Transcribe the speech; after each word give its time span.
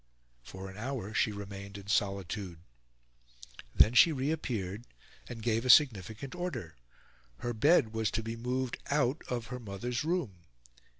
For 0.41 0.67
an 0.71 0.77
hour 0.77 1.13
she 1.13 1.31
remained 1.31 1.77
in 1.77 1.85
solitude. 1.85 2.57
Then 3.75 3.93
she 3.93 4.11
reappeared, 4.11 4.85
and 5.29 5.43
gave 5.43 5.63
a 5.63 5.69
significant 5.69 6.33
order: 6.33 6.75
her 7.41 7.53
bed 7.53 7.93
was 7.93 8.09
to 8.17 8.23
be 8.23 8.35
moved 8.35 8.77
out 8.87 9.21
of 9.27 9.45
her 9.53 9.59
mother's 9.59 10.03
room. 10.03 10.37